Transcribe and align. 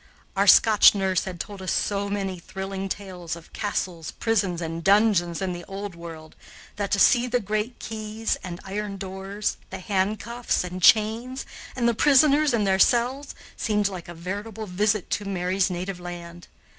Our 0.35 0.47
Scotch 0.47 0.95
nurse 0.95 1.25
had 1.25 1.39
told 1.39 1.61
us 1.61 1.71
so 1.71 2.09
many 2.09 2.39
thrilling 2.39 2.89
tales 2.89 3.35
of 3.35 3.53
castles, 3.53 4.09
prisons, 4.09 4.59
and 4.59 4.83
dungeons 4.83 5.43
in 5.43 5.53
the 5.53 5.63
Old 5.65 5.93
World 5.93 6.35
that, 6.77 6.89
to 6.93 6.97
see 6.99 7.27
the 7.27 7.39
great 7.39 7.77
keys 7.77 8.35
and 8.43 8.59
iron 8.63 8.97
doors, 8.97 9.57
the 9.69 9.77
handcuffs 9.77 10.63
and 10.63 10.81
chains, 10.81 11.45
and 11.75 11.87
the 11.87 11.93
prisoners 11.93 12.51
in 12.51 12.63
their 12.63 12.79
cells 12.79 13.35
seemed 13.55 13.89
like 13.89 14.07
a 14.07 14.15
veritable 14.15 14.65
visit 14.65 15.11
to 15.11 15.25
Mary's 15.25 15.69
native 15.69 15.99
land. 15.99 16.47